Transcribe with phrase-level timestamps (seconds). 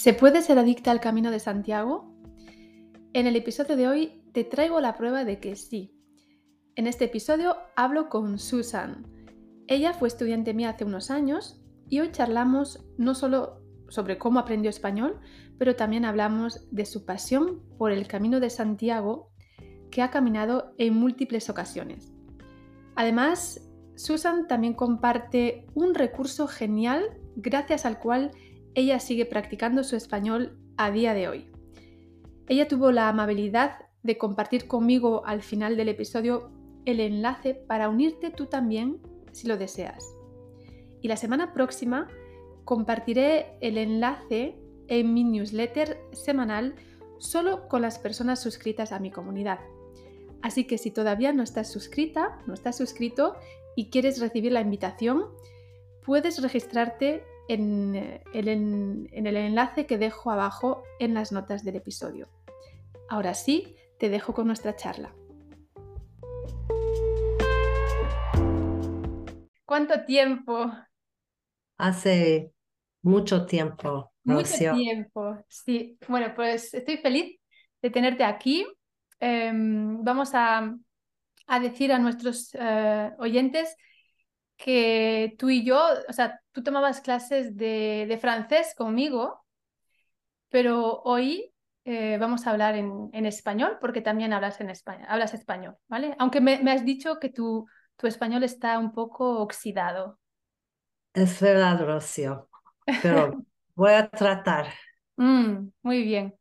[0.00, 2.10] ¿Se puede ser adicta al camino de Santiago?
[3.12, 5.94] En el episodio de hoy te traigo la prueba de que sí.
[6.74, 9.04] En este episodio hablo con Susan.
[9.66, 13.60] Ella fue estudiante mía hace unos años y hoy charlamos no solo
[13.90, 15.20] sobre cómo aprendió español,
[15.58, 19.28] pero también hablamos de su pasión por el camino de Santiago
[19.90, 22.10] que ha caminado en múltiples ocasiones.
[22.94, 28.30] Además, Susan también comparte un recurso genial gracias al cual
[28.74, 31.50] ella sigue practicando su español a día de hoy.
[32.48, 36.50] Ella tuvo la amabilidad de compartir conmigo al final del episodio
[36.84, 38.98] el enlace para unirte tú también
[39.32, 40.04] si lo deseas.
[41.02, 42.08] Y la semana próxima
[42.64, 44.56] compartiré el enlace
[44.88, 46.74] en mi newsletter semanal
[47.18, 49.60] solo con las personas suscritas a mi comunidad.
[50.42, 53.36] Así que si todavía no estás suscrita, no estás suscrito
[53.76, 55.26] y quieres recibir la invitación,
[56.04, 57.96] puedes registrarte en,
[58.32, 58.48] el,
[59.12, 62.28] en el enlace que dejo abajo en las notas del episodio.
[63.08, 65.12] Ahora sí, te dejo con nuestra charla.
[69.64, 70.70] ¿Cuánto tiempo?
[71.76, 72.52] Hace
[73.02, 74.12] mucho tiempo.
[74.22, 75.98] Mucho tiempo, sí.
[76.06, 77.40] Bueno, pues estoy feliz
[77.82, 78.64] de tenerte aquí.
[79.18, 80.72] Em, vamos a,
[81.60, 83.76] decir a nuestros eh, oyentes
[84.56, 89.44] que tú y yo, o sea, tú tomabas clases de, francés conmigo,
[90.48, 91.52] pero hoy
[91.84, 96.14] eh, vamos a hablar en, español porque también hablas, en español, hablas español, ¿vale?
[96.18, 100.18] Aunque me, has dicho que tu, tu, español está un poco oxidado.
[101.14, 102.48] Es verdad, Rocío,
[103.02, 104.66] pero voy a tratar.
[105.16, 106.34] Mm, muy bien.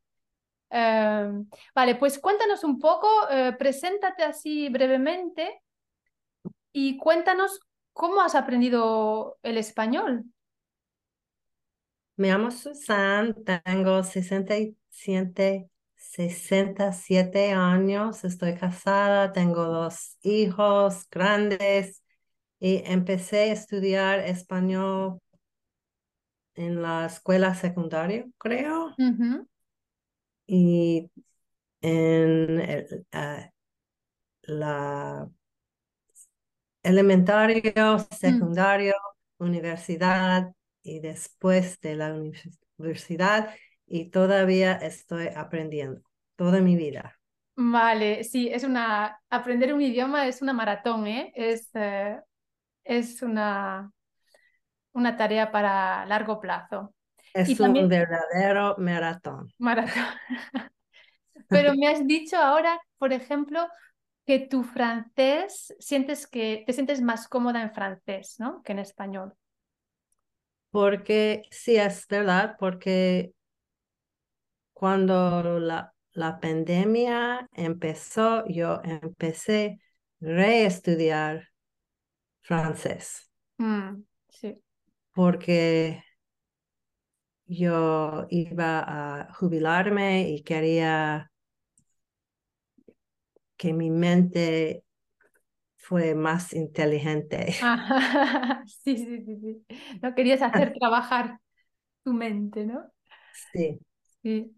[0.70, 5.62] Em, vale, pues cuéntanos un poco, eh, preséntate así brevemente
[6.72, 7.60] y cuéntanos
[8.00, 10.24] ¿Cómo has aprendido el español?
[12.16, 22.02] Me llamo Susan, tengo 67, 67 años, estoy casada, tengo dos hijos grandes
[22.58, 25.20] y empecé a estudiar español
[26.56, 28.96] en la escuela secundaria, creo.
[30.48, 31.12] Y
[31.82, 33.52] en eh,
[34.44, 35.30] la
[36.90, 38.16] elementario, mm.
[38.16, 38.94] secundario,
[39.38, 40.52] universidad
[40.84, 42.14] y después de la
[42.78, 43.54] universidad
[43.86, 46.02] y todavía estoy aprendiendo
[46.36, 47.18] toda mi vida.
[47.56, 51.32] Vale, sí, es una, aprender un idioma es una maratón, ¿eh?
[51.36, 52.20] Es, eh,
[52.86, 53.92] es una,
[54.94, 56.94] una tarea para largo plazo.
[57.34, 59.54] Es un verdadero maratón.
[59.58, 60.06] Maratón.
[61.50, 63.68] Pero me has dicho ahora, por ejemplo,
[64.30, 68.62] que tu francés sientes que te sientes más cómoda en francés, ¿no?
[68.62, 69.34] Que en español.
[70.70, 73.34] Porque sí, es verdad, porque
[74.74, 79.80] cuando la, la pandemia empezó, yo empecé
[80.22, 81.48] a reestudiar
[82.44, 83.32] francés.
[83.58, 84.62] Mm, sí.
[85.16, 86.04] Porque
[87.48, 88.84] yo iba
[89.22, 91.29] a jubilarme y quería
[93.60, 94.86] que mi mente
[95.76, 97.54] fue más inteligente.
[98.66, 99.66] sí, sí, sí, sí.
[100.02, 101.40] No querías hacer trabajar
[102.04, 102.86] tu mente, ¿no?
[103.54, 103.80] Sí.
[104.24, 104.56] Sí,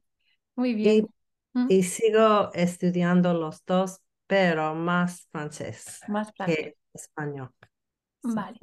[0.56, 1.07] muy bien.
[1.53, 1.66] ¿Mm?
[1.69, 7.51] Y, sigo estudiando los dos, pero más francés, más que español.
[8.23, 8.59] Vale.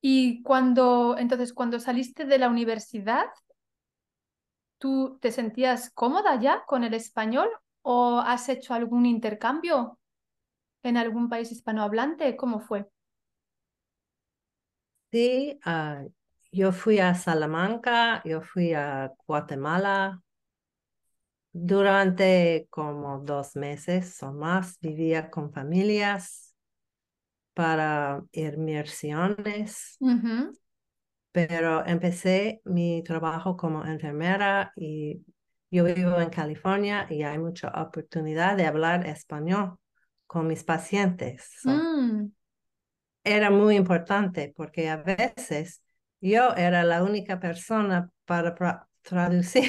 [0.00, 3.26] Y cuando, entonces, cuando saliste de la universidad,
[4.78, 7.48] ¿tú te sentías cómoda ya con el español
[7.84, 9.98] ¿O has hecho algún intercambio
[10.84, 12.36] en algún país hispanohablante?
[12.36, 12.88] ¿Cómo fue?
[15.12, 16.02] Sí, ah,
[16.52, 20.20] yo fui a Salamanca, yo fui a Guatemala.
[21.52, 26.54] Durante como dos meses o más vivía con familias
[27.54, 30.00] para inmersiones,
[31.32, 35.24] pero empecé mi trabajo como enfermera y
[35.74, 39.76] yo vivo en California y hay mucha oportunidad de hablar español
[40.24, 41.50] con mis pacientes.
[41.64, 42.26] Mm.
[43.24, 45.82] Era muy importante porque a veces
[46.20, 48.54] yo era la única persona para
[49.02, 49.64] traducir.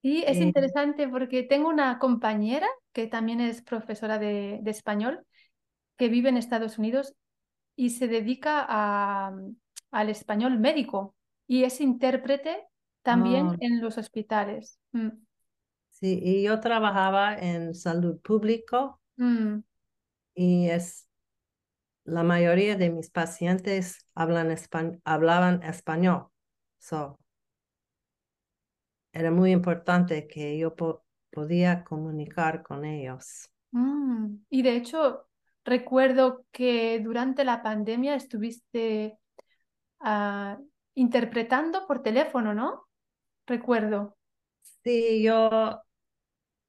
[0.00, 5.26] Sí, es interesante porque tengo una compañera que también es profesora de, español,
[5.98, 7.14] que vive en Estados Unidos
[7.76, 8.62] y se dedica
[9.90, 11.14] al español médico
[11.46, 12.67] y es intérprete
[13.08, 14.78] también en los hospitales.
[14.92, 15.08] Mm.
[15.88, 19.60] Sí, y yo trabajaba en salud público mm.
[20.34, 21.08] y es
[22.04, 24.54] la mayoría de mis pacientes hablan
[25.04, 26.26] hablaban español.
[26.78, 27.18] So,
[29.12, 30.74] era muy importante que yo
[31.30, 33.50] podía comunicar con ellos.
[33.70, 35.28] Mm, y de hecho,
[35.64, 39.18] recuerdo que durante la pandemia estuviste
[40.00, 40.58] ah,
[40.94, 42.87] interpretando por teléfono, ¿no?
[43.48, 44.16] Recuerdo.
[44.84, 45.82] Sí, yo,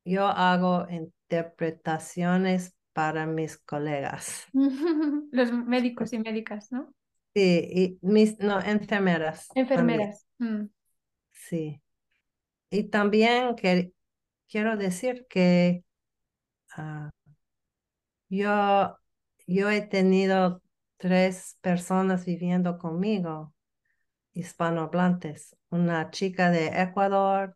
[0.06, 4.46] yo hago interpretaciones para mis colegas.
[5.31, 6.94] Los médicos y médicas, ¿no?
[7.36, 9.50] Sí, y mis, no, enfermeras.
[9.56, 10.26] Enfermeras.
[10.38, 10.68] Mm.
[11.31, 11.81] Sí.
[12.70, 13.92] Y también que,
[14.48, 15.84] quiero decir que
[16.78, 17.12] ah,
[18.30, 18.98] yo,
[19.48, 20.62] yo he tenido
[20.98, 23.54] tres personas viviendo conmigo,
[24.34, 27.56] hispanohablantes, una chica de Ecuador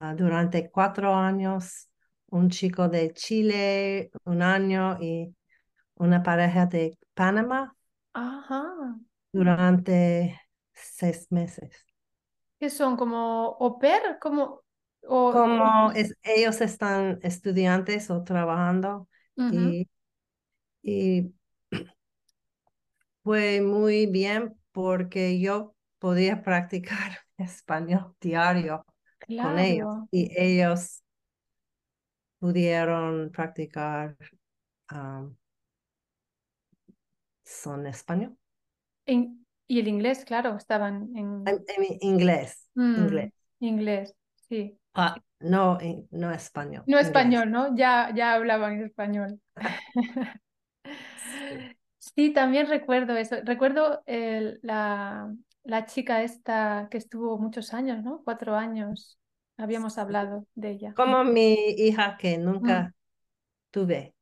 [0.00, 1.88] ah, durante cuatro años,
[2.30, 5.34] un chico de Chile un año y
[5.96, 7.76] una pareja de Panamá
[9.32, 10.40] durante
[10.72, 11.72] seis meses.
[12.58, 12.96] ¿Qué son?
[12.96, 14.18] ¿Como au pair?
[14.20, 14.62] Como,
[15.28, 19.08] como es, ellos están estudiantes o trabajando
[19.48, 19.88] y,
[20.82, 21.32] y
[23.22, 28.84] fue muy bien porque yo podía practicar español diario
[29.40, 31.04] con ellos y ellos
[32.40, 34.16] pudieron practicar
[37.44, 38.36] son español.
[39.06, 41.44] y el inglés, claro, estaban en...
[42.00, 43.32] inglés, mm, inglés.
[43.60, 44.14] Inglés,
[44.48, 44.76] sí.
[44.94, 45.78] Ah, no,
[46.10, 46.82] no español.
[46.86, 47.76] No español, ¿no?
[47.76, 49.40] Ya, ya hablaban español.
[52.00, 52.32] sí.
[52.32, 53.36] también recuerdo eso.
[53.44, 54.02] Recuerdo
[54.62, 55.32] la,
[55.64, 58.22] la, chica esta que estuvo muchos años, ¿no?
[58.24, 59.18] Cuatro años.
[59.56, 60.94] Habíamos hablado de ella.
[60.94, 62.92] Como mi hija que nunca mm.
[63.70, 64.14] tuve.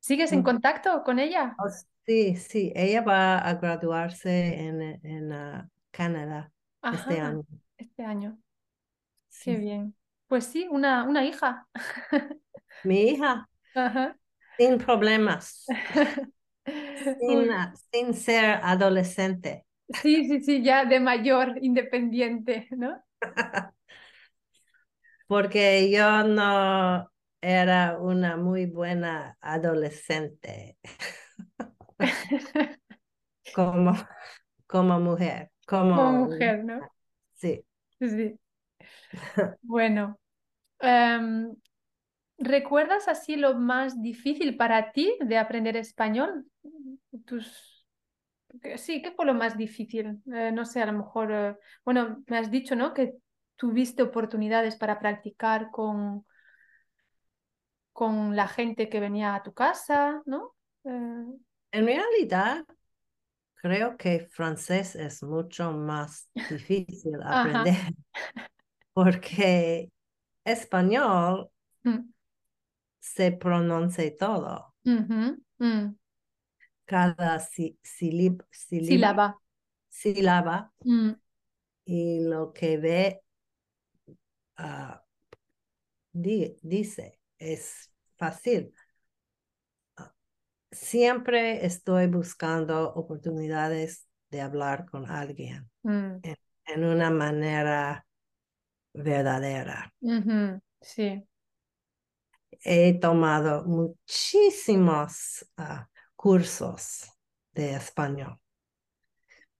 [0.00, 1.54] ¿Sigues en contacto con ella?
[1.58, 1.70] Oh,
[2.04, 2.72] sí, sí.
[2.74, 6.52] Ella va a graduarse en, en uh, Canadá
[6.92, 7.44] este año.
[7.78, 8.38] Este año.
[9.42, 9.94] Qué bien.
[10.26, 11.66] Pues sí, una, una hija.
[12.84, 13.48] Mi hija.
[14.58, 15.66] Sin problemas.
[16.66, 17.50] sin,
[17.92, 19.63] sin, ser adolescente.
[19.88, 23.02] Sí, sí, sí, ya de mayor, independiente, ¿no?
[25.26, 27.10] Porque yo no
[27.40, 30.78] era una muy buena adolescente.
[33.54, 33.94] como,
[34.66, 35.50] como mujer.
[35.66, 36.80] Como, como mujer, ¿no?
[37.34, 37.64] Sí.
[38.00, 38.38] Sí.
[39.62, 40.18] Bueno,
[40.80, 41.54] em,
[42.38, 46.46] ¿recuerdas así lo más difícil para ti de aprender español?
[47.24, 47.73] Tus...
[48.76, 50.22] Sí, ¿qué fue lo más difícil?
[50.32, 52.94] Eh, no sé, a lo mejor, eh, bueno, me has dicho, ¿no?
[52.94, 53.14] Que
[53.56, 56.24] tuviste oportunidades para practicar con,
[57.92, 60.54] con la gente que venía a tu casa, ¿no?
[60.84, 61.24] Eh,
[61.72, 62.64] en realidad,
[63.54, 67.94] creo que francés es mucho más difícil aprender
[68.92, 69.90] porque
[70.44, 71.50] español
[71.82, 72.00] mm.
[73.00, 74.74] se pronuncia todo.
[74.84, 75.94] Mm.
[76.84, 77.38] Cada
[78.50, 79.38] sílaba.
[79.88, 81.12] sílaba mm.
[81.86, 83.20] y lo que ve
[84.56, 85.02] ah,
[86.12, 88.72] dice es fácil.
[89.96, 90.12] Ah,
[90.70, 95.70] siempre estoy buscando oportunidades de hablar con alguien
[96.66, 98.06] en una manera
[98.92, 99.92] verdadera.
[100.80, 101.26] Sí.
[102.64, 105.88] He tomado muchísimos ah,
[106.24, 107.12] cursos
[107.52, 108.38] de español,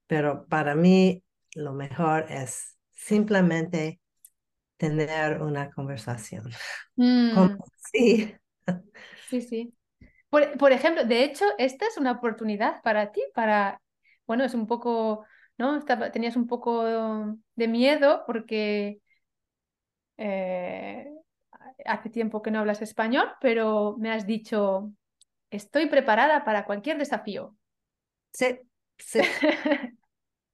[0.06, 1.22] pero para mí
[1.54, 4.00] lo mejor es simplemente
[4.78, 6.50] tener una conversación.
[6.96, 7.58] Mm.
[7.92, 8.34] Sí.
[9.28, 9.74] Sí, sí.
[10.30, 13.78] Por, por, ejemplo, de hecho, esta es una oportunidad para ti, para,
[14.26, 15.26] bueno, es un poco,
[15.58, 15.84] ¿no?
[16.12, 16.82] tenías un poco
[17.56, 19.00] de miedo porque
[20.16, 21.12] eh,
[21.84, 24.94] hace tiempo que no hablas español, pero me has dicho,
[25.56, 27.56] estoy preparada para cualquier desafío.
[28.32, 28.60] Sí,
[28.98, 29.20] sí.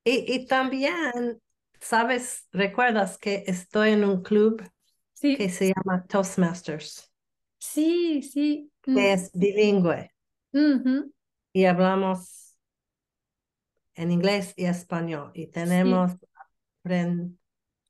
[0.05, 1.41] y, también,
[1.81, 2.47] ¿sabes?
[2.53, 4.63] ¿Recuerdas que estoy en un club
[5.21, 7.11] que se llama Toastmasters?
[7.59, 8.71] Sí, sí.
[8.83, 8.99] Que mm.
[8.99, 10.11] es bilingüe.
[11.53, 12.57] Y hablamos
[13.95, 15.31] en inglés y español.
[15.35, 16.13] Y tenemos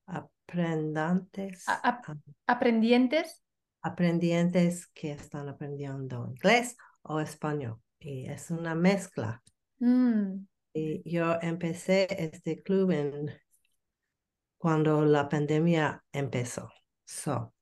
[0.07, 1.65] aprendantes.
[2.47, 3.43] aprendientes.
[3.83, 7.81] Aprendientes que están aprendiendo inglés o español.
[7.99, 9.43] Y es una mezcla.
[9.79, 10.47] Mm.
[10.73, 13.31] Y yo empecé este club en
[14.59, 16.71] cuando la pandemia empezó.
[17.05, 17.53] So,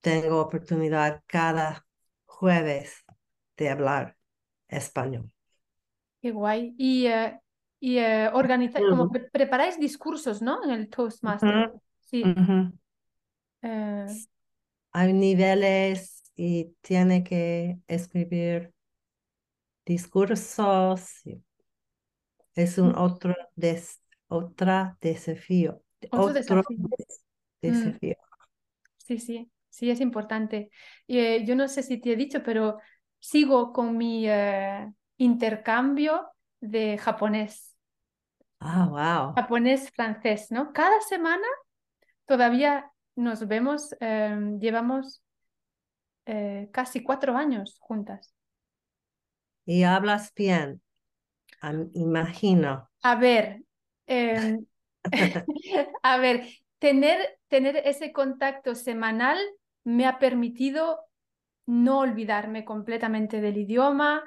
[0.00, 1.86] tengo oportunidad cada
[2.24, 3.04] jueves
[3.56, 4.16] de hablar
[4.68, 5.32] español.
[6.20, 6.74] Qué guay.
[6.76, 7.38] Y eh,
[7.82, 8.30] y eh,
[8.90, 10.62] como preparáis discursos, ¿no?
[10.62, 11.72] En el Toastmaster.
[11.98, 12.22] Sí.
[13.62, 14.06] Eh.
[14.92, 18.72] Hay niveles y tiene que escribir
[19.84, 21.22] discursos.
[22.54, 25.82] Es un otro des, otra desafío.
[26.10, 26.88] Otro, desafío.
[27.60, 27.92] Mm.
[28.96, 30.70] Sí, sí, sí, es importante.
[31.08, 32.78] Eh, yo no sé si te he dicho, pero
[33.18, 36.26] sigo con mi eh, intercambio
[36.58, 37.76] de japonés.
[38.60, 39.34] Ah, wow.
[39.34, 40.72] Japonés-francés, ¿no?
[40.72, 41.46] Cada semana
[42.24, 45.22] todavía nos vemos, em, llevamos
[46.30, 48.34] eh, casi cuatro años juntas.
[49.66, 50.80] Y hablas bien,
[51.94, 52.88] imagino.
[53.02, 53.62] A ver,
[54.06, 54.66] em,
[56.02, 56.46] a ver,
[56.78, 59.38] tener, tener ese contacto semanal
[59.84, 61.00] me ha permitido
[61.66, 64.22] no olvidarme completamente del idioma,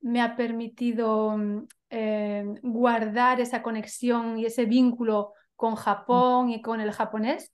[0.00, 6.80] me ha permitido mm, eh, guardar esa conexión y ese vínculo con Japón y con
[6.80, 7.52] el japonés.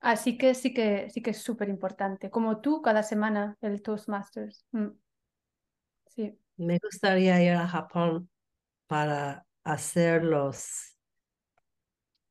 [0.00, 2.30] Así que sí que sí que es súper importante.
[2.30, 4.64] Como tú, cada semana el Toastmasters.
[4.72, 4.88] Mm.
[6.08, 6.38] Sí.
[6.56, 8.28] Me gustaría ir a Japón
[8.86, 10.96] para hacer los,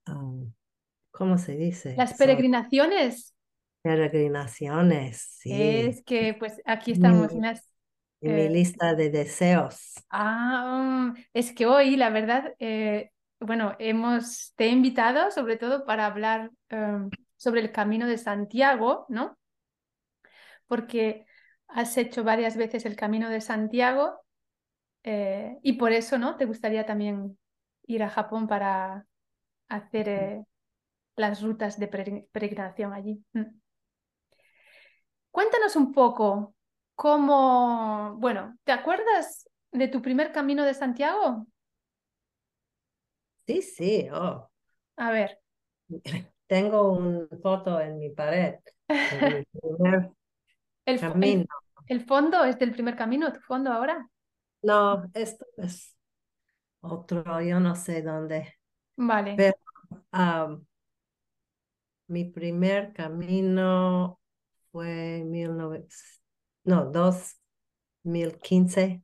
[0.08, 0.52] um,
[1.12, 1.96] ¿cómo se dice?
[1.98, 3.36] Las peregrinaciones.
[3.82, 5.54] Peregrinaciones, sí.
[5.54, 7.32] Es que pues aquí estamos.
[8.22, 9.94] En mi eh, lista de deseos.
[10.10, 16.06] Ah, es que hoy, la verdad, eh, bueno, hemos, te he invitado sobre todo para
[16.06, 17.10] hablar em,
[17.40, 19.38] sobre el camino de Santiago, ¿no?
[20.68, 21.26] Porque
[21.70, 24.20] has hecho varias veces el camino de Santiago
[25.04, 26.36] eh, y por eso, ¿no?
[26.36, 27.38] Te gustaría también
[27.88, 29.06] ir a Japón para
[29.70, 30.44] hacer
[31.16, 31.88] las rutas de
[32.32, 33.24] peregrinación allí.
[33.34, 33.60] Mm.
[35.32, 36.56] Cuéntanos un poco
[36.96, 41.48] cómo, bueno, ¿te acuerdas de tu primer camino de Santiago?
[43.48, 44.50] Sí, sí, oh.
[44.98, 45.40] A ver.
[46.50, 48.56] Tengo una foto en mi pared.
[50.86, 51.46] el, camino.
[51.86, 54.10] El, fondo es del primer camino, tu fondo ahora?
[54.64, 55.96] No, esto es
[56.82, 58.56] otro, yo no sé dónde.
[58.96, 59.36] Vale.
[59.38, 59.58] Pero
[62.08, 64.20] mi primer camino
[64.72, 65.86] fue 19,
[66.64, 69.04] no, 2015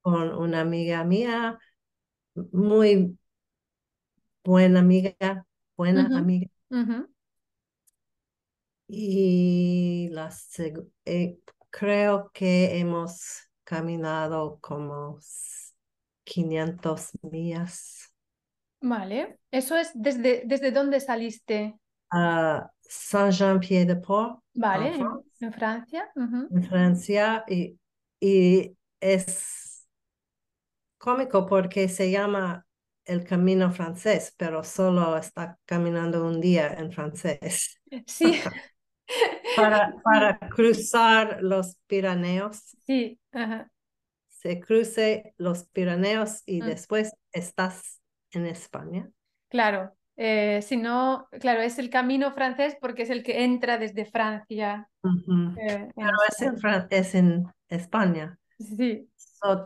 [0.00, 1.58] con una amiga mía,
[2.52, 3.18] muy
[4.44, 5.45] buena amiga,
[5.76, 6.50] buena amiga.
[8.88, 10.30] Y la,
[11.04, 11.38] eh,
[11.70, 15.18] creo que hemos caminado como
[16.24, 18.12] 500 millas.
[18.80, 21.78] Vale, eso es desde, desde dónde saliste?
[22.10, 24.40] A Saint-Jean-Pied-de-Port.
[24.54, 24.94] Vale,
[25.40, 26.10] en, Francia.
[26.14, 27.78] En Francia y,
[28.20, 29.86] y es
[30.98, 32.65] cómico porque se llama
[33.06, 37.80] el camino francés, pero solo está caminando un día en francés.
[38.06, 38.40] Sí.
[39.56, 42.76] para, para cruzar los Pirineos.
[42.86, 43.18] Sí.
[44.28, 46.66] Se cruce los Pirineos y mm.
[46.66, 48.00] después estás
[48.32, 49.08] en España.
[49.48, 49.96] Claro.
[50.18, 54.88] Eh, si no, claro, es el camino francés porque es el que entra desde Francia.
[55.04, 56.56] Eh, pero es en,
[56.90, 58.38] es en España.
[58.58, 59.08] Sí.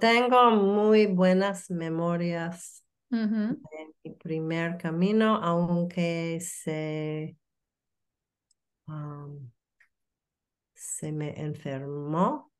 [0.00, 7.36] tengo muy buenas memorias de mi primer camino, aunque se,
[8.86, 9.50] um,
[10.74, 12.52] se me enfermó.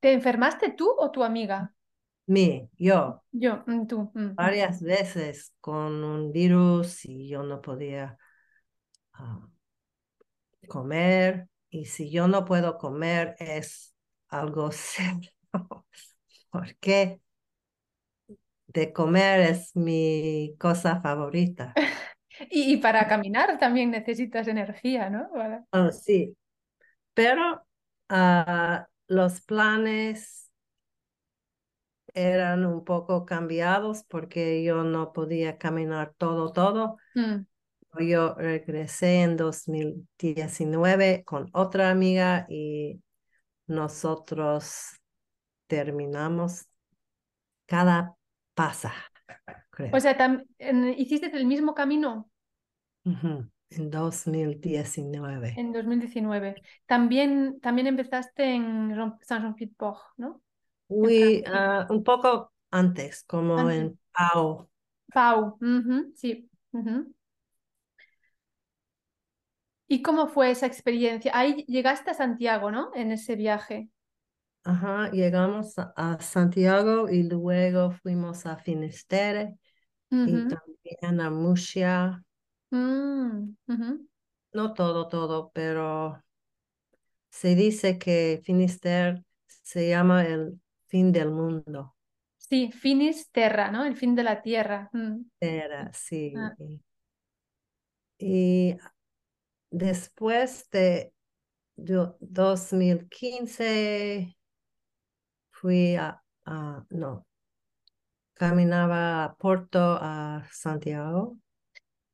[0.00, 1.74] ¿Te enfermaste tú o tu amiga?
[2.26, 3.22] Mi, yo.
[3.32, 4.10] Yo, mm, tú.
[4.14, 4.34] Mm, mm.
[4.34, 8.18] Varias veces con un virus y yo no podía
[9.14, 9.48] ah,
[10.68, 11.48] comer.
[11.70, 13.94] Y si yo no puedo comer es
[14.28, 15.30] algo serio.
[16.50, 17.21] Porque
[18.72, 21.74] de comer es mi cosa favorita.
[22.50, 25.28] y, para caminar también necesitas energía, ¿no?
[25.70, 26.36] Oh, sí,
[27.14, 27.62] pero
[28.08, 30.50] ah, los planes
[32.14, 36.98] eran un poco cambiados porque yo no podía caminar todo, todo.
[37.14, 37.46] Mm.
[38.00, 43.02] Yo regresé en 2019 con otra amiga y
[43.66, 44.98] nosotros
[45.66, 46.66] terminamos
[47.66, 48.16] cada
[48.54, 48.92] pasa.
[49.92, 50.44] O sea,
[50.96, 52.30] ¿hiciste el mismo camino?
[53.04, 55.54] En 2019.
[55.56, 56.62] En 2019.
[56.86, 60.42] También, también empezaste en Saint-Jean-Pied-Port, ¿no?
[61.46, 64.68] Ah, un poco antes, como en Pau.
[65.12, 65.58] Pau,
[66.14, 66.48] sí.
[69.88, 71.32] ¿Y cómo fue esa experiencia?
[71.34, 72.90] Ahí llegaste a Santiago, ¿no?
[72.94, 73.88] En ese viaje.
[74.64, 79.56] Ajá, llegamos a, Santiago y luego fuimos a Finisterre
[80.08, 82.22] y también a Murcia.
[82.70, 83.54] Mm,
[84.52, 86.22] no todo, todo, pero
[87.30, 91.96] se dice que Finisterre se llama el fin del mundo.
[92.36, 93.84] Sí, Finisterra, ¿no?
[93.84, 94.90] El fin de la tierra.
[94.92, 95.22] Mm.
[95.92, 96.34] sí.
[96.36, 96.54] Ah.
[98.18, 98.76] Y
[99.70, 101.12] después de
[101.74, 104.36] 2015
[105.62, 106.20] fui a,
[106.90, 107.26] no,
[108.34, 111.38] caminaba a Porto a Santiago.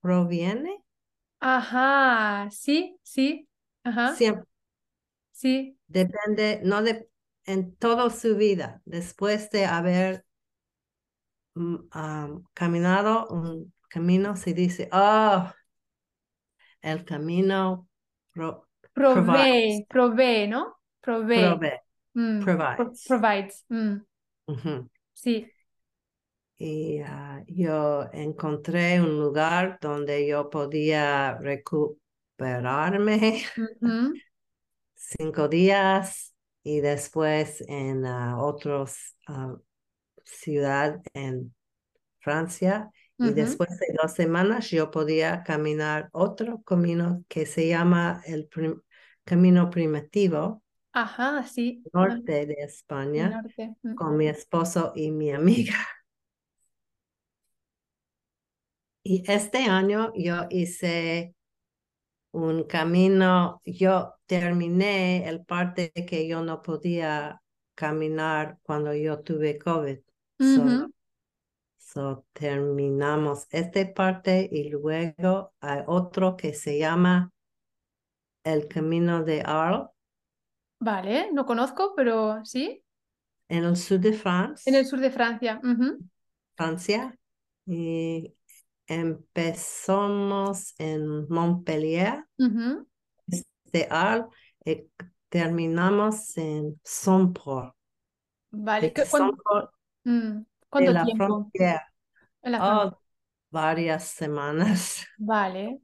[0.02, 0.84] proviene.
[1.40, 3.48] Ajá, sí, sí.
[3.84, 4.16] Ajá.
[4.16, 4.46] Siempre.
[5.32, 5.78] Sí.
[5.88, 7.10] Depende, no de
[7.46, 10.25] en toda su vida, después de haber
[11.56, 15.50] um, caminado un camino, se dice, oh,
[16.82, 17.88] el camino
[18.32, 20.76] pro, provee, provee, ¿no?
[21.02, 21.40] Provee.
[21.40, 21.80] Provee.
[22.14, 23.06] Mm, provides.
[23.08, 23.66] provides.
[23.70, 23.98] Mm.
[25.14, 25.50] Sí.
[26.58, 33.44] Y uh, yo encontré un lugar donde yo podía recuperarme
[34.96, 39.18] cinco días y después en otros
[40.26, 41.56] ciudad en
[42.20, 48.50] Francia y después de dos semanas yo podía caminar otro camino que se llama el
[49.24, 50.62] camino primitivo.
[50.92, 51.84] Ajá, sí.
[51.94, 53.42] Norte de España
[53.96, 55.76] con mi esposo y mi amiga.
[59.08, 61.36] Y este año yo hice
[62.32, 67.40] un camino, yo terminé el parte que yo no podía
[67.76, 70.00] caminar cuando yo tuve COVID
[71.78, 77.32] so, terminamos esta parte y luego hay otro que se llama
[78.44, 79.88] el Camino de Arles.
[80.80, 82.84] Vale, no conozco, pero sí.
[83.48, 84.70] En el sur de Francia.
[84.72, 85.62] En el sur de Francia.
[86.56, 87.18] Francia.
[87.66, 88.34] Y
[88.88, 94.28] empezamos en Montpellier, de Arles,
[94.64, 94.90] y
[95.30, 97.76] terminamos en Somport.
[98.52, 98.94] Vale,
[100.06, 101.26] mm, ¿cuánto la tiempo?
[101.26, 101.94] Frontera.
[102.44, 102.98] Oh,
[103.50, 105.06] varias semanas.
[105.18, 105.82] Vale.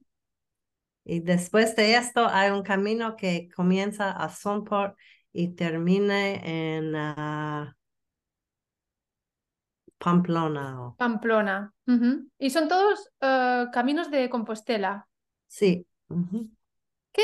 [1.04, 4.96] Y después de esto hay un camino que comienza a Somport
[5.34, 7.76] y termina en ah,
[9.98, 10.94] Pamplona.
[10.98, 11.74] Pamplona.
[12.38, 15.08] Y son todos eh, caminos de Compostela.
[15.48, 15.86] Sí.
[17.12, 17.24] ¿Qué,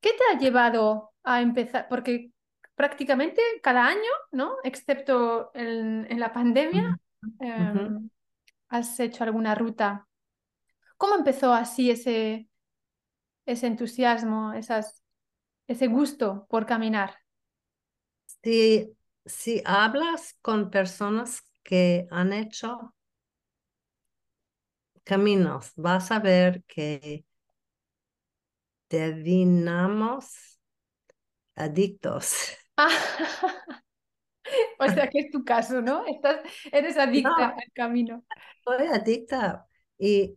[0.00, 1.86] ¿Qué te ha llevado a empezar?
[1.88, 2.30] Porque
[2.78, 4.56] prácticamente cada año, ¿no?
[4.62, 6.98] Excepto en, la pandemia,
[7.40, 8.08] em,
[8.68, 10.06] has hecho alguna ruta.
[10.96, 12.48] ¿Cómo empezó así ese,
[13.44, 15.02] ese entusiasmo, esas,
[15.66, 17.16] ese gusto por caminar?
[18.44, 22.94] Si, si hablas con personas que han hecho
[25.02, 27.24] caminos, vas a ver que
[28.86, 30.58] terminamos
[31.56, 32.56] adictos
[34.78, 36.06] o sea que es tu caso, ¿no?
[36.06, 36.40] Estás,
[36.72, 38.24] eres adicta al camino.
[38.64, 39.66] Soy adicta
[39.98, 40.36] y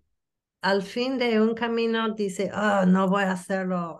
[0.61, 3.99] al fin de un camino dice, oh, no voy a hacerlo,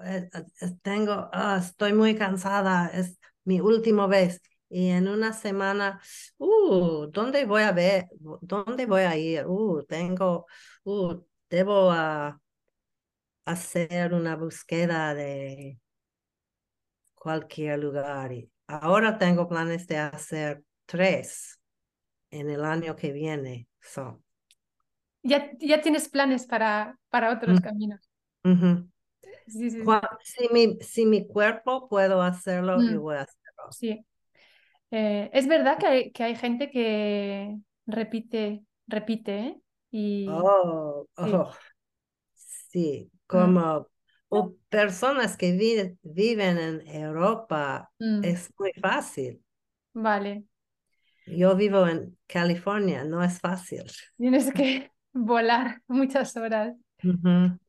[0.84, 4.42] tengo, oh, estoy muy cansada, es mi última vez.
[4.70, 6.00] Y en una semana,
[6.38, 8.08] uh, ¿dónde voy a ver?
[8.42, 9.46] ¿Dónde voy a ir?
[9.48, 10.46] Uh, tengo,
[10.86, 11.16] uh,
[11.50, 12.34] debo uh,
[13.46, 15.81] hacer una búsqueda de
[17.22, 18.32] cualquier lugar.
[18.34, 21.60] Y ahora tengo planes de hacer tres
[22.32, 23.68] en el año que viene.
[23.82, 24.24] So,
[25.24, 27.62] ya, ya tienes planes para, para otros Mm.
[27.62, 28.02] caminos.
[29.48, 29.84] Sí, sí, sí.
[29.84, 33.02] cua- si, mi, si mi cuerpo puedo hacerlo, yo Mm.
[33.02, 33.64] voy a hacerlo.
[33.70, 34.06] Sí.
[34.92, 37.58] Eh, es verdad que hay, que hay gente que
[37.88, 39.62] repite, repite, ¿eh?
[39.92, 41.46] Y Oh, Sí.
[41.46, 41.52] oh,
[42.36, 43.88] sí, como
[44.32, 49.44] o personas que vi- viven en Europa, mm, es muy fácil.
[49.94, 50.46] vale,
[51.26, 53.86] Yo vivo en California, no es fácil.
[54.18, 56.76] tienes que volar muchas horas.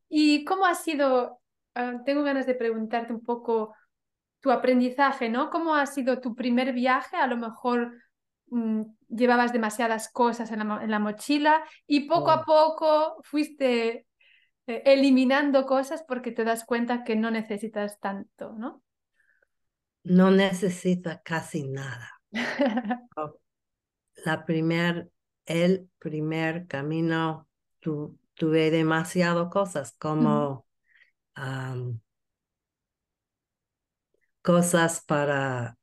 [0.09, 1.39] ¿Y cómo ha sido?
[1.75, 3.73] ah, tengo ganas de preguntarte un poco
[4.41, 5.49] tu aprendizaje, ¿no?
[5.51, 7.17] ¿Cómo ha sido tu primer viaje?
[7.17, 7.93] A lo mejor
[8.47, 12.45] mm, llevabas demasiadas cosas en la, en la mochila y poco a Oh.
[12.45, 14.07] poco fuiste
[14.67, 18.83] eh, eliminando cosas porque te das cuenta que no necesitas tanto, ¿no?
[20.19, 22.09] No necesita casi nada.
[23.15, 23.39] Oh,
[24.25, 25.11] La primer,
[25.45, 27.47] el primer camino,
[27.79, 30.67] tu- tuve demasiado cosas como
[31.35, 32.01] am,
[34.41, 35.77] cosas para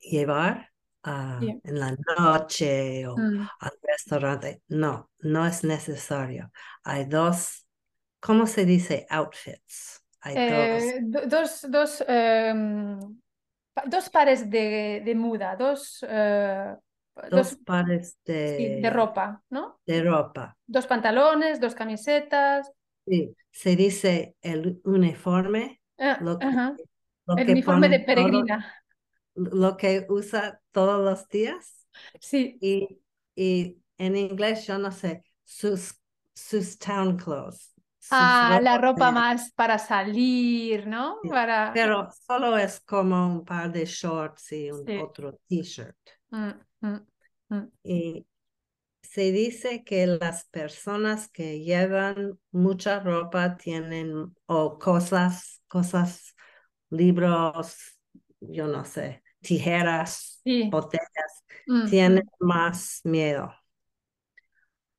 [0.00, 0.70] llevar
[1.04, 3.48] ah, en la noche o Mm.
[3.60, 4.62] al restaurante.
[4.68, 6.52] No, no es necesario.
[6.84, 7.67] Hay dos,
[8.20, 9.06] ¿cómo se dice?
[9.10, 10.02] Outfits.
[10.26, 12.98] Eh, do- dos, dos, em,
[13.86, 16.74] dos pares de, de muda, dos, eh,
[17.30, 19.80] Dos dos pares sí, de de, ropa, ¿no?
[19.86, 20.56] de ropa.
[20.66, 22.70] Dos pantalones, dos camisetas.
[23.06, 26.46] Sí, se dice el uniforme, Ah, lo que,
[27.26, 28.74] lo El que uniforme de todo- peregrina.
[29.34, 31.86] lo que usa todos los días.
[32.20, 32.56] Sí.
[32.60, 33.00] Y,
[33.34, 36.00] y en inglés yo no sé, sus,
[36.34, 37.74] sus town clothes.
[38.10, 41.18] Ah, la ropa más para salir, ¿no?
[41.28, 41.72] Para...
[41.74, 44.98] Pero solo es como un par de shorts y un Sí.
[44.98, 45.96] otro t-shirt.
[46.30, 46.50] Mm,
[46.82, 47.06] mm,
[47.50, 47.68] mm.
[47.82, 48.26] Y
[49.02, 56.34] se dice que las personas que llevan mucha ropa tienen o cosas, cosas,
[56.90, 57.76] libros,
[58.40, 60.70] yo no sé, tijeras, Sí.
[60.70, 61.44] botellas,
[61.90, 63.52] tienen más miedo.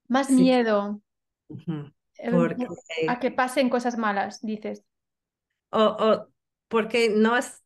[0.10, 0.36] Más Sí.
[0.36, 1.02] miedo.
[2.20, 2.68] Em, Porque,
[3.08, 4.84] a que pasen cosas malas, dices.
[5.72, 6.28] o, o
[6.68, 7.64] porque no es,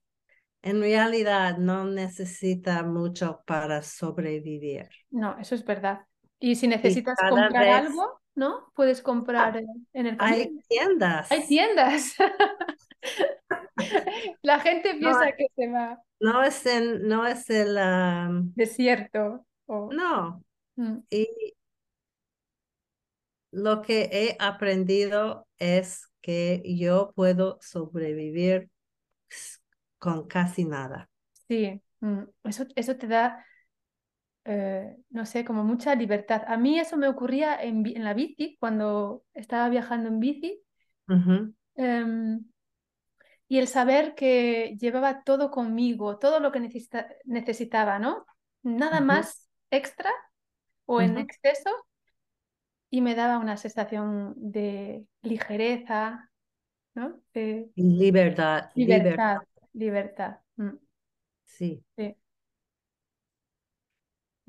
[0.62, 4.89] en realidad no necesita mucho para sobrevivir.
[5.12, 6.02] No, eso es verdad.
[6.39, 8.72] Y si necesitas comprar vez- algo, ¿no?
[8.76, 10.62] Puedes comprar eh, en el Hay camino.
[10.68, 11.32] tiendas.
[11.32, 12.16] Hay tiendas.
[14.42, 19.46] La gente piensa hay- que se va No es en, no es el, um, desierto.
[19.68, 20.44] no.
[20.76, 21.54] Mm, Y
[23.54, 28.70] lo que he aprendido es que yo puedo sobrevivir
[30.00, 31.10] con casi nada.
[31.48, 33.46] Sí, mm, eso, eso te da,
[34.46, 36.42] eh, no sé, como mucha libertad.
[36.48, 40.63] A mí eso me ocurría en, la bici, cuando estaba viajando en bici.
[41.76, 42.44] Em,
[43.48, 48.26] y el saber que llevaba todo conmigo, todo lo que necesita- necesitaba, ¿no?
[48.63, 50.10] Nada más extra
[50.86, 51.70] o en exceso
[52.93, 56.29] y me daba una sensación de ligereza,
[56.95, 57.21] ¿no?
[57.34, 60.39] De Libertad, libertad, libertad, libertad.
[60.58, 60.71] Mm,
[61.45, 61.84] sí.
[61.97, 62.15] sí.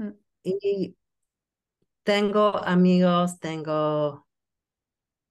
[0.00, 0.94] Mm, Y
[2.02, 4.26] tengo amigos, tengo,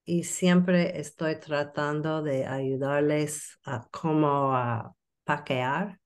[0.05, 5.99] y siempre estoy tratando de ayudarles a cómo a paquear,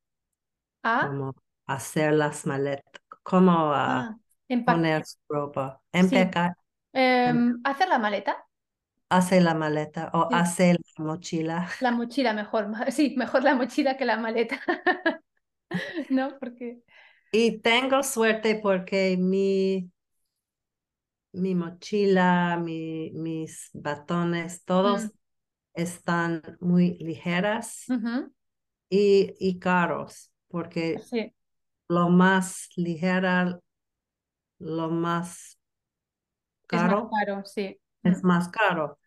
[0.84, 1.34] Ah, cómo
[1.65, 4.17] hacer las maletas, cómo a ah,
[4.65, 6.38] poner su ropa, Sí.
[7.26, 8.38] Empacar, em, hacer la maleta,
[9.10, 10.34] hacer la maleta o Sí.
[10.34, 11.70] hacer la mochila.
[11.80, 14.60] la mochila mejor, sí, mejor la mochila que la maleta,
[16.10, 16.38] ¿no?
[16.40, 16.82] Porque,
[17.32, 19.90] Y tengo suerte porque mi,
[21.34, 25.12] mi mochila, mi, mis batones, todos Mm.
[25.74, 27.96] están muy ligeras
[28.90, 31.34] y, y caros, porque sí,
[31.90, 33.60] lo más ligera,
[34.60, 35.57] lo más
[36.72, 37.80] es más caro sí.
[38.04, 38.98] es Mm, más caro.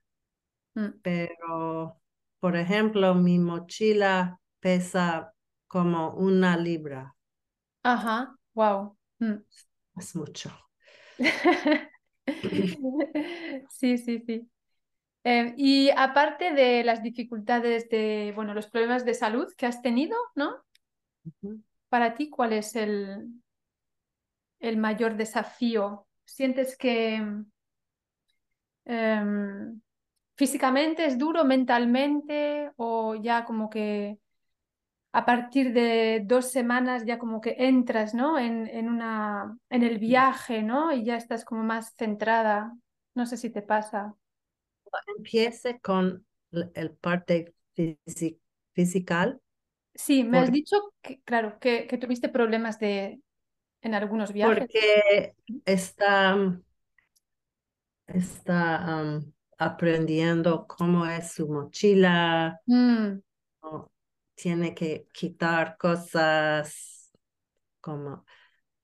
[0.76, 1.00] mm.
[1.02, 2.00] Pero,
[2.40, 5.34] por ejemplo, mi mochila pesa
[5.68, 7.14] como una libra.
[7.82, 8.96] Ajá, wow.
[9.96, 10.50] Es mucho.
[13.68, 14.50] Sí, sí, sí.
[15.24, 20.16] Eh, y aparte de las dificultades de, bueno, los problemas de salud que has tenido,
[20.36, 20.56] ¿no?
[21.88, 23.28] Para ti, ¿cuál es el,
[24.60, 26.06] el mayor desafío?
[26.30, 27.22] ¿Sientes que
[28.84, 29.80] em,
[30.36, 34.18] físicamente es duro, mentalmente, o ya como que
[35.12, 38.38] a partir de dos semanas ya como que entras, ¿no?
[38.38, 40.92] En, en, una, en el viaje, ¿no?
[40.92, 42.72] Y ya estás como más centrada.
[43.14, 44.14] No sé si te pasa.
[45.16, 46.24] Empiece con
[46.74, 47.54] el parte
[48.72, 49.36] física.
[49.94, 53.20] Sí, me has dicho que, claro, que, que, tuviste problemas de,
[53.82, 54.58] en algunos viajes.
[54.58, 56.60] Porque está,
[58.06, 59.20] está
[59.58, 63.18] aprendiendo cómo es su mochila, mm
[64.40, 67.12] tiene que quitar cosas
[67.80, 68.24] como...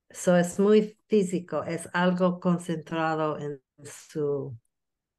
[0.09, 4.56] Eso es muy físico, es algo concentrado en su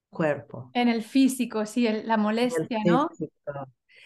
[0.09, 0.71] cuerpo.
[0.73, 3.09] En el físico, sí, la molestia, ¿no?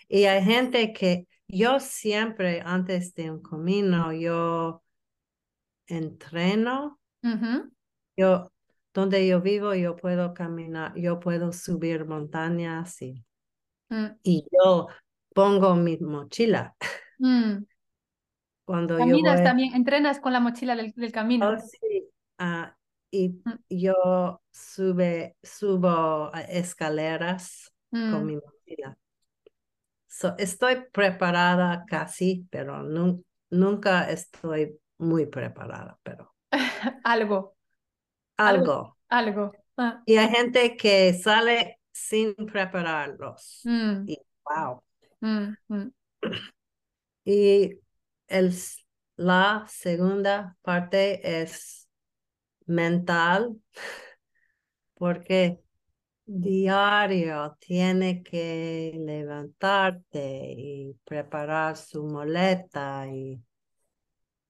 [0.07, 4.83] Y hay gente que yo siempre, antes de un camino, yo
[5.91, 6.99] entreno.
[8.17, 8.51] Yo,
[8.93, 13.23] donde yo vivo, yo puedo caminar, yo puedo subir montañas y,
[13.89, 14.05] mm.
[14.23, 14.87] y yo
[15.33, 16.75] pongo mi mochila.
[17.19, 17.63] Mm.
[18.65, 21.49] Cuando Caminas yo también, entrenas con la mochila del, camino.
[21.49, 22.07] Oh, sí.
[22.37, 22.75] Ah,
[23.09, 23.59] y mm.
[23.69, 28.25] yo sube, subo escaleras con mm.
[28.25, 28.97] mi mochila.
[30.37, 32.83] estoy preparada casi, pero
[33.49, 36.33] nunca estoy muy preparada, pero.
[37.03, 37.55] algo.
[38.37, 38.97] Algo.
[39.09, 39.51] Algo.
[39.77, 40.01] Ah.
[40.05, 43.61] Y hay gente que sale sin prepararlos.
[43.65, 44.83] Y wow.
[45.19, 45.91] Mm, mm.
[47.23, 47.79] Y
[48.27, 48.55] el,
[49.15, 51.87] la segunda parte es
[52.65, 53.61] mental,
[54.95, 55.61] porque
[56.25, 63.39] diario tiene que levantarte y preparar su moleta y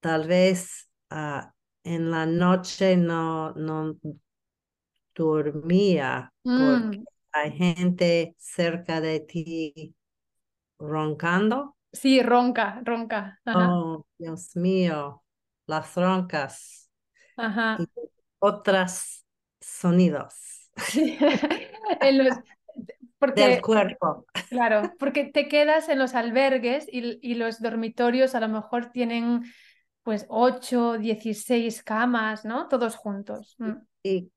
[0.01, 3.95] tal vez ah, en la noche no, no
[5.15, 7.05] dormía porque mm.
[7.31, 9.95] hay gente cerca de ti
[10.79, 11.77] roncando.
[11.93, 13.39] Sí, ronca, ronca.
[13.45, 15.23] Oh, Dios mío,
[15.67, 16.89] las roncas.
[17.37, 17.77] Ajá.
[17.79, 17.87] Y
[18.39, 19.25] otros
[19.59, 20.69] sonidos.
[23.19, 24.25] porque, Del cuerpo.
[24.49, 29.43] Claro, porque te quedas en los albergues y, y los dormitorios a lo mejor tienen
[30.03, 32.67] pues 8, 16 camas, ¿no?
[32.67, 33.55] Todos juntos.
[33.59, 33.71] Mm.
[34.03, 34.31] Y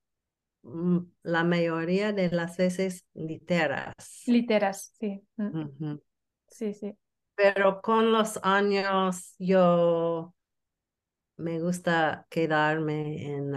[0.62, 3.94] mm, la mayoría de las veces literas.
[4.27, 5.22] Literas, sí.
[5.37, 5.94] Mm.
[6.48, 6.96] Sí, sí.
[7.35, 10.35] Pero con los años yo
[11.37, 13.55] me gusta quedarme en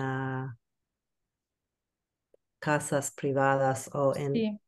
[2.60, 4.60] casas privadas o en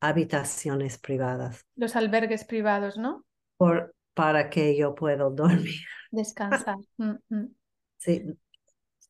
[0.00, 1.64] habitaciones privadas.
[1.76, 3.24] Los albergues privados, ¿no?
[3.56, 5.74] Por, para que yo pueda dormir.
[6.10, 6.76] Descansar.
[6.98, 7.54] Mm, mm.
[7.98, 8.22] sí.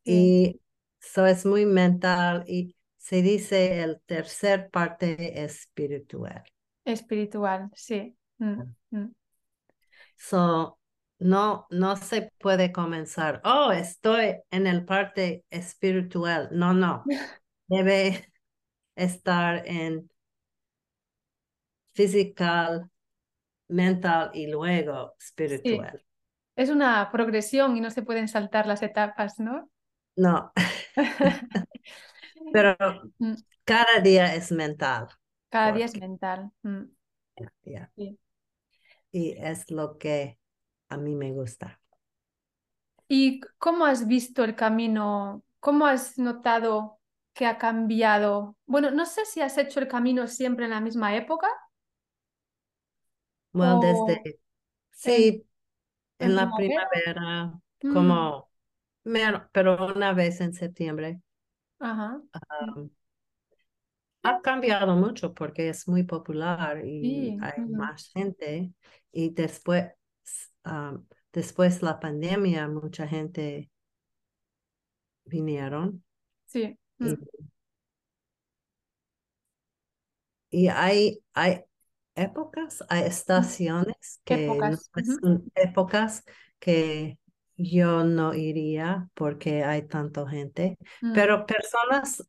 [0.04, 0.60] Y
[1.00, 6.44] eso es muy mental y se dice el tercer parte espiritual.
[6.84, 8.16] Espiritual, sí.
[8.38, 8.62] Mm,
[8.94, 9.08] ah.
[10.16, 10.78] So,
[11.18, 16.48] no, no se puede comenzar, oh, estoy en el parte espiritual.
[16.52, 17.04] No, no.
[17.68, 18.32] Debe
[18.94, 20.08] estar en
[21.94, 22.44] físico,
[23.72, 26.04] mental y luego espiritual.
[26.54, 29.70] Es una progresión y no se pueden saltar las etapas, ¿no?
[30.16, 30.52] No.
[32.52, 32.76] Pero
[33.18, 33.34] mm.
[33.64, 35.08] cada día es mental.
[35.48, 36.50] Cada día es mental.
[36.62, 36.84] Mm.
[39.10, 40.38] Y es lo que
[40.88, 41.80] a mí me gusta.
[43.08, 45.44] ¿Y cómo has visto el camino?
[45.60, 46.98] ¿Cómo has notado
[47.34, 48.56] que ha cambiado?
[48.66, 51.48] Bueno, no sé si has hecho el camino siempre en la misma época.
[53.52, 54.40] Bueno, desde,
[54.90, 55.46] sí,
[56.18, 57.92] en, la primavera, mm.
[57.92, 58.50] como,
[59.52, 61.20] pero una vez en septiembre.
[61.78, 62.20] Ajá
[64.22, 68.72] ha cambiado mucho porque es muy popular y hay más gente.
[69.10, 69.92] Y después,
[70.64, 73.70] um, después la pandemia, mucha gente
[75.24, 76.04] vinieron.
[76.46, 76.78] Sí.
[80.50, 81.62] Y, hay, hay
[82.14, 86.24] épocas, hay estaciones que épocas, son épocas
[86.58, 87.18] que
[87.56, 91.12] yo no iría porque hay tanta gente, mm.
[91.12, 92.26] pero personas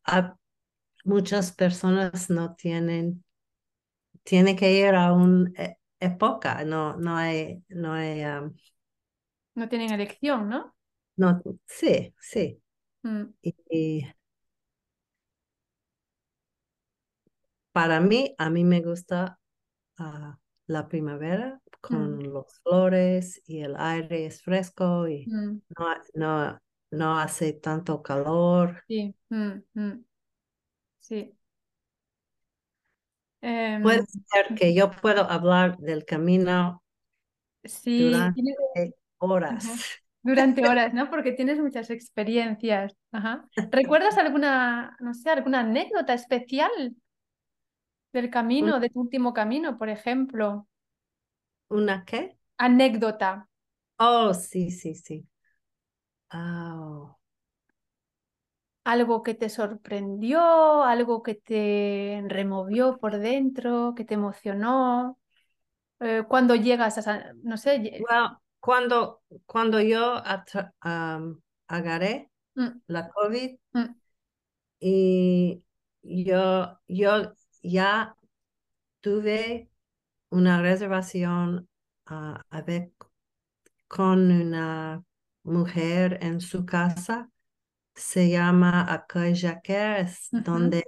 [1.04, 3.24] muchas personas no tienen,
[4.22, 8.24] tiene que ir a una e, época, no, no hay, no hay...
[9.54, 10.74] no tienen elección, ¿no?
[11.16, 12.60] No, sí, sí.
[13.02, 13.24] Mm.
[13.42, 14.06] Y,
[17.72, 19.38] para mí, a mí me gusta
[20.66, 26.60] la primavera con Mm, las flores y el aire es fresco y mm, no, no,
[26.90, 28.84] no hace tanto calor.
[28.88, 30.04] sí, mm, mm,
[31.00, 31.36] sí.
[33.80, 36.82] Puede Em, ser que yo puedo hablar del camino
[37.64, 38.58] sí, durante tienes-
[39.18, 39.66] horas.
[39.66, 39.84] ajá,
[40.22, 41.10] durante horas, ¿no?
[41.10, 42.96] Porque tienes muchas experiencias.
[43.12, 43.48] Ajá.
[43.70, 46.96] ¿Recuerdas alguna, no sé, alguna anécdota especial
[48.14, 50.66] del ¿Un- camino, de tu último camino, por ejemplo?
[51.68, 52.38] ¿Una qué?
[52.66, 53.30] Anécdota.
[53.98, 55.26] Oh, sí, sí, sí.
[56.34, 57.16] Oh,
[58.84, 65.18] Algo que te sorprendió, algo que te removió por dentro, que te emocionó.
[66.00, 70.20] Eh, cuando llegas a, no sé, Well, cuando, cuando yo
[70.80, 73.94] am, agarré mm, la COVID mm,
[74.80, 75.62] y
[76.02, 77.32] yo, yo
[77.64, 78.16] ya
[79.02, 79.70] tuve
[80.30, 81.68] una reservación
[82.06, 82.42] ah,
[83.88, 85.02] con una
[85.44, 87.30] mujer en su casa,
[87.94, 89.36] se llama Accueil
[89.98, 90.44] es ujú.
[90.44, 90.84] donde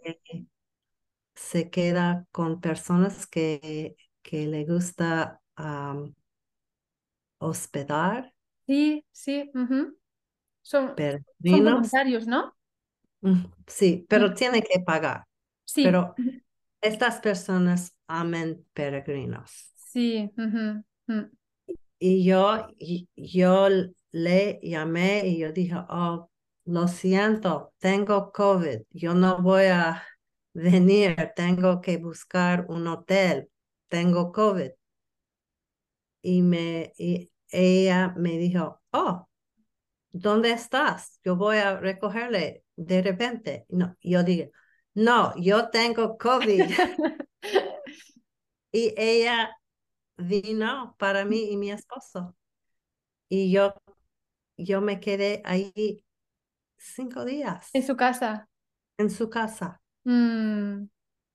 [1.34, 5.40] se queda con personas que, que le gusta
[7.40, 8.32] hospedar
[8.66, 9.96] Sí, sí, ujú.
[10.62, 10.96] Son,
[11.44, 12.56] son voluntarios, ¿no?
[13.66, 15.24] Sí, pero tiene que pagar.
[15.64, 16.14] Sí, Pero.
[16.86, 19.72] Estas personas aman peregrinos.
[19.74, 20.82] sí, mm.
[21.98, 23.68] Y yo, y- yo
[24.12, 26.30] le llamé y yo dije, oh,
[26.66, 30.02] lo siento, tengo COVID, yo no voy a
[30.54, 33.50] venir, tengo que buscar un hotel,
[33.88, 34.70] tengo COVID.
[36.22, 39.28] Y, me, y ella me dijo, oh,
[40.12, 41.20] ¿dónde estás?
[41.24, 43.66] Yo voy a recogerle de repente.
[43.70, 44.52] No, yo dije,
[44.96, 46.70] no, yo tengo COVID.
[48.72, 49.56] Y ella
[50.18, 52.36] vino para mí y mi esposo.
[53.28, 53.74] Y yo,
[54.58, 56.04] yo me quedé ahí
[56.78, 58.48] cinco días En su casa.
[58.98, 59.80] en su casa.
[60.04, 60.86] Mm,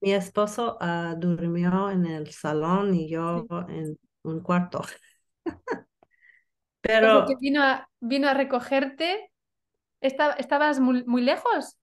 [0.02, 4.82] Mi esposo ah, durmió en el salón y yo en un cuarto.
[7.26, 9.32] Que Pero vino a, vino a recogerte.
[10.02, 11.78] Esta- ¿Estabas muy, muy lejos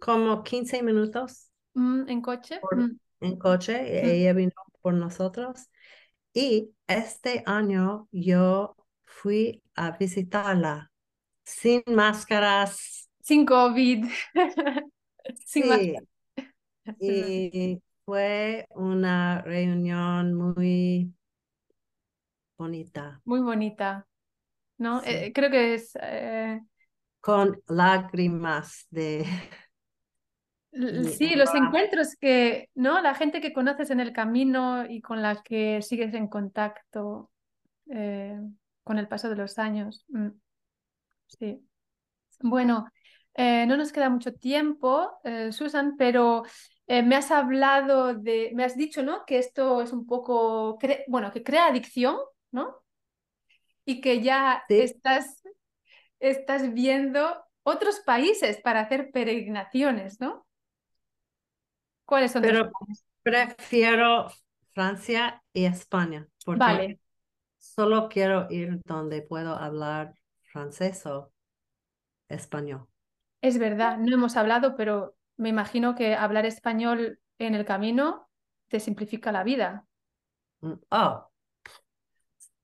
[0.00, 2.60] como 15 minutos Mm, en coche?
[2.60, 4.20] por- Mm, en coche, mm.
[4.20, 5.68] ella vino por nosotros.
[6.34, 10.92] Y este año yo fui a visitarla
[11.44, 13.10] sin máscaras.
[13.22, 14.04] Sin COVID.
[15.44, 15.80] Sin más.
[15.86, 16.06] Sí,
[17.00, 21.14] y fue una reunión muy
[22.58, 23.22] bonita.
[23.24, 24.06] Muy bonita,
[24.78, 25.02] ¿no?
[25.02, 25.10] Sí.
[25.10, 26.60] Eh, creo que es eh,
[27.20, 29.26] Con lágrimas de
[31.16, 33.00] sí, los encuentros que, ¿no?
[33.00, 37.30] La gente que conoces en el camino y con la que sigues en contacto
[37.90, 38.38] eh,
[38.84, 40.04] con el paso de los años.
[40.08, 40.28] Mm,
[41.26, 41.66] sí.
[42.40, 42.86] Bueno,
[43.34, 46.44] eh, no nos queda mucho tiempo, eh, Susan, pero
[46.88, 49.24] me has hablado de, me has dicho, ¿no?
[49.26, 52.16] Que esto es un poco, bueno, que crea adicción,
[52.52, 52.76] ¿no?
[53.84, 55.42] Y que ya Sí, estás,
[56.20, 60.46] estás viendo otros países para hacer peregrinaciones, ¿no?
[62.06, 62.70] ¿Cuáles son pero
[63.22, 64.28] prefiero
[64.72, 66.98] Francia y España porque Vale,
[67.58, 70.14] solo quiero ir donde puedo hablar
[70.52, 71.32] francés o
[72.28, 72.88] español.
[73.40, 78.28] es verdad, no hemos hablado, pero me imagino que hablar español en el camino
[78.68, 79.86] te simplifica la vida.
[80.62, 81.30] Mm, Oh,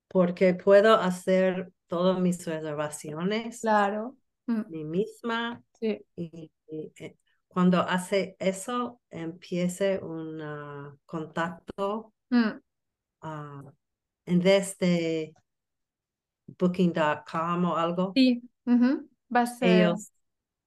[0.09, 4.17] porque puedo hacer todas mis reservaciones Claro.
[4.47, 6.05] Mm, mí misma sí.
[6.17, 7.19] y, y, eh,
[7.53, 12.61] cuando hace eso empiece un ah, contacto Mm,
[13.23, 13.63] ah,
[14.27, 15.35] en vez de
[16.59, 18.43] booking.com o algo, sí.
[18.67, 19.09] ujú.
[19.29, 20.13] Vas, eh, ellos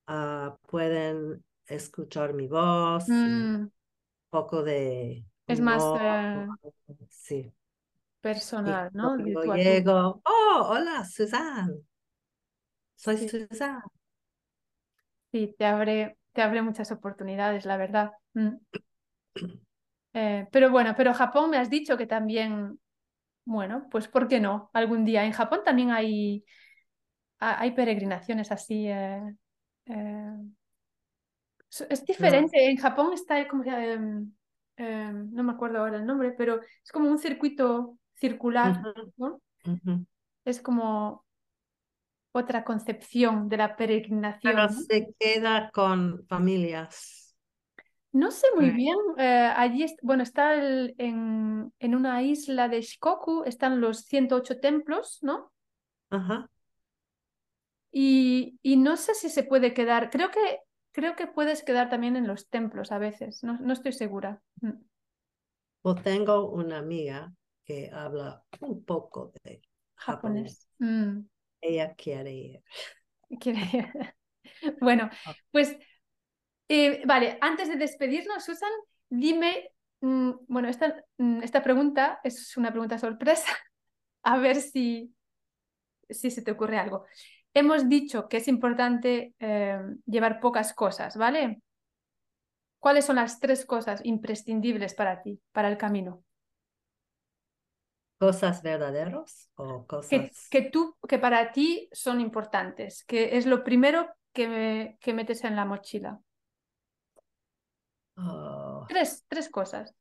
[0.08, 3.70] ah, pueden escuchar mi voz y un mm,
[4.30, 6.22] poco de es más humor.
[6.34, 6.48] eh,
[7.10, 7.54] Sí.
[8.66, 9.18] Y personal, ¿no?
[9.18, 11.84] yo a llego, oh, hola, Suzanne,
[12.96, 13.82] soy Sí, Suzanne.
[15.32, 18.12] sí, te abre, te abre muchas oportunidades, la verdad.
[18.36, 18.58] Mm.
[20.14, 22.80] Eh, pero bueno, pero Japón me has dicho que también,
[23.46, 24.70] bueno, pues ¿por qué no?
[24.74, 25.26] Algún día.
[25.26, 26.46] En Japón también hay,
[27.40, 28.88] ha- hay peregrinaciones así.
[28.90, 29.22] eh,
[29.88, 30.34] eh,
[31.70, 32.06] Es es No.
[32.08, 32.70] diferente.
[32.70, 34.32] En Japón está como em,
[34.78, 38.82] em, no me acuerdo ahora el nombre, pero es como un circuito circular.
[40.46, 41.25] Es como
[42.38, 44.70] otra concepción de la Pero peregrinación, ¿no?
[44.70, 47.26] se queda con familias.
[48.12, 48.96] No sé muy bien.
[49.18, 55.52] Eh, allí, bueno, está en, una isla de Shikoku, están los 108 templos, ¿no?
[56.10, 56.50] Ajá.
[57.92, 60.10] Y, no sé si se puede quedar.
[60.12, 60.60] Creo que,
[60.94, 63.44] creo que puedes quedar también en los templos a veces.
[63.44, 64.42] No, estoy segura.
[64.62, 64.82] Mm.
[65.82, 67.34] Pues tengo una amiga
[67.66, 69.62] que habla un poco de
[69.96, 70.70] japonés.
[70.80, 71.20] Mm.
[71.66, 72.64] Ella quiere ir.
[73.40, 74.16] Quiere ir.
[74.80, 75.34] Bueno, ah.
[75.52, 75.76] pues
[76.68, 78.70] eh, vale, antes de despedirnos, Susan,
[79.10, 83.46] dime, mm, bueno, esta, mm, esta pregunta es una pregunta sorpresa,
[84.24, 85.14] a ver si,
[86.10, 87.06] si se te ocurre algo.
[87.54, 91.62] Hemos dicho que es importante eh, llevar pocas cosas, ¿vale?
[92.80, 96.24] ¿Cuáles son las tres cosas imprescindibles para ti, para el camino?
[98.18, 100.48] ¿Cosas verdaderas o cosas...?
[100.50, 105.56] Que, tú, que para ti son importantes, que es lo primero que, que metes en
[105.56, 106.20] la mochila.
[108.18, 108.86] Ah.
[108.88, 109.94] tres, tres cosas.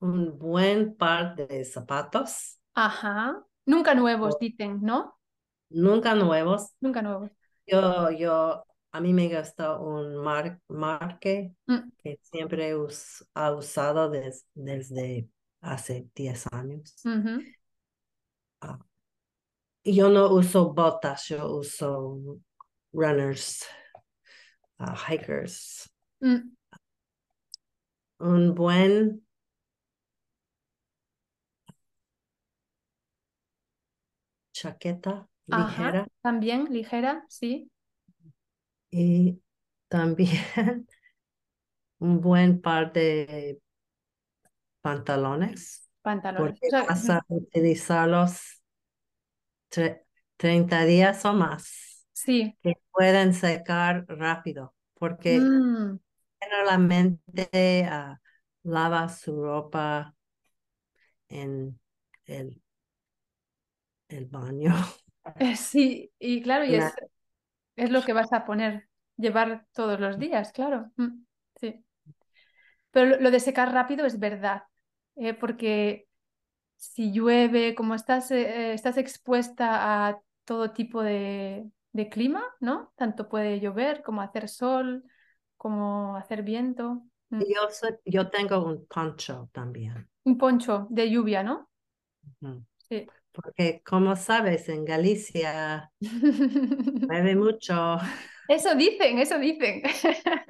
[0.00, 2.58] Un buen par de zapatos.
[2.74, 3.42] Ajá.
[3.66, 5.18] Nunca nuevos, dicen, ¿no?
[5.68, 6.74] Nunca nuevos.
[6.80, 7.30] Nunca nuevos.
[7.66, 11.90] Yo, yo, a mí me gusta un mar, marque mm.
[11.98, 15.28] que siempre us, ha usado desde
[15.60, 16.94] hace 10 años.
[18.62, 18.78] Ah.
[19.84, 22.38] yo no uso botas, yo uso
[22.92, 23.64] runners
[25.08, 25.90] hikers.
[26.20, 26.56] Mm.
[28.18, 29.22] Un buen
[34.52, 36.06] chaqueta ligera.
[36.22, 37.70] También ligera, sí.
[38.90, 39.40] Y
[39.88, 40.28] también
[41.98, 43.60] un buen par de
[44.80, 45.88] pantalones.
[46.02, 46.58] Pantalones.
[46.60, 48.62] Porque vas a utilizarlos
[50.36, 52.06] 30 días o más.
[52.12, 52.56] Sí.
[52.62, 55.98] Que pueden secar rápido, porque mm.
[56.40, 58.20] generalmente ah,
[58.62, 60.14] lava su ropa
[61.28, 61.78] en
[62.26, 62.62] el,
[64.08, 64.74] el baño.
[65.38, 66.92] Eh, sí, y claro, y es,
[67.76, 70.90] es lo que vas a poner, llevar todos los días, claro.
[70.96, 71.24] Mm,
[71.56, 71.84] sí.
[72.90, 74.62] Pero lo, de secar rápido es verdad,
[75.20, 76.08] eh, porque
[76.76, 82.92] si llueve, como estás, eh, estás expuesta a todo tipo de, de clima, ¿no?
[82.96, 85.04] Tanto puede llover como hacer sol,
[85.58, 87.02] como hacer viento.
[87.28, 87.40] Mm.
[87.40, 90.08] Yo, yo tengo un poncho también.
[90.24, 91.68] Un poncho de lluvia, ¿no?
[92.88, 93.06] Sí.
[93.32, 97.98] Porque como sabes, en Galicia llueve mucho.
[98.48, 99.82] Eso dicen, eso dicen.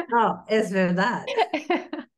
[0.09, 1.25] No, es verdad.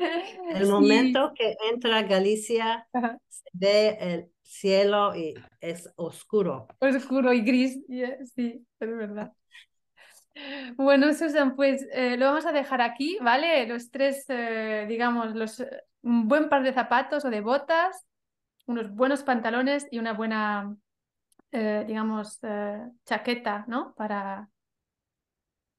[0.54, 2.86] El momento que entra Galicia,
[3.28, 6.66] se ve el cielo y es oscuro.
[6.80, 7.78] Oscuro y gris,
[8.34, 9.32] sí, es verdad.
[10.76, 13.66] Bueno, Susan, pues eh, lo vamos a dejar aquí, ¿vale?
[13.66, 15.62] Los tres, eh, digamos, los,
[16.02, 18.06] un buen par de zapatos o de botas,
[18.66, 20.76] unos buenos pantalones y una buena,
[21.52, 22.40] eh, digamos,
[23.04, 23.94] chaqueta, ¿no?
[23.94, 24.48] Para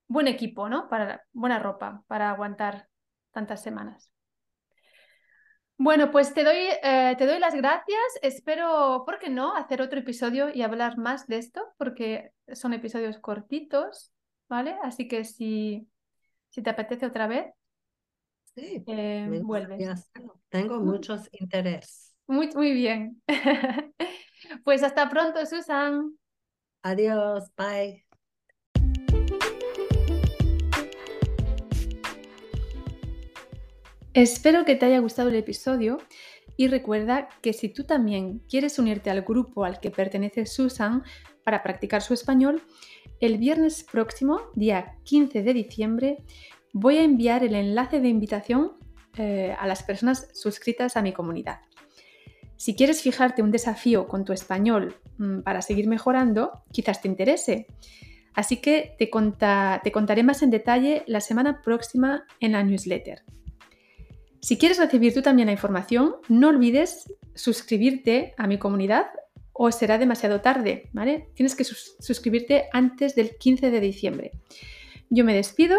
[0.08, 0.90] buen equipo, ¿no?
[0.90, 2.88] Para buena ropa, para aguantar
[3.32, 4.11] tantas semanas.
[5.84, 8.00] Bueno, pues te doy, eh, te doy las gracias.
[8.22, 13.18] Espero, ¿por qué no?, hacer otro episodio y hablar más de esto, porque son episodios
[13.18, 14.14] cortitos,
[14.48, 14.76] ¿vale?
[14.84, 15.88] Así que si,
[16.52, 17.48] si te apetece otra vez,
[18.54, 20.08] sí, eh, vuelves.
[20.50, 22.14] Tengo muchos interés.
[22.28, 23.20] Muy, muy bien.
[24.64, 26.16] pues hasta pronto, Susan.
[26.84, 28.06] Adiós, bye.
[34.14, 35.97] Espero que te haya gustado el episodio
[36.57, 41.03] y recuerda que si tú también quieres unirte al grupo al que pertenece Susan
[41.45, 42.62] para practicar su español,
[43.22, 46.18] el viernes próximo, día 15 de diciembre,
[46.74, 48.74] voy a enviar el enlace de invitación
[49.18, 51.62] eh, a las personas suscritas a mi comunidad.
[52.57, 57.68] Si quieres fijarte un desafío con tu español mm, para seguir mejorando, quizás te interese.
[58.34, 59.09] Así que te,
[59.84, 63.24] te contaré más en detalle la semana próxima en la newsletter.
[64.42, 69.06] Si quieres recibir tú también la información, no olvides suscribirte a mi comunidad
[69.54, 71.30] o será demasiado tarde, ¿vale?
[71.36, 74.32] Tienes que suscribirte antes del 15 de diciembre.
[75.12, 75.78] Yo me despido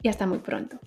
[0.00, 0.78] y hasta muy pronto.